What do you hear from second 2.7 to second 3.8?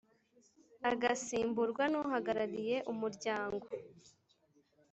umuryango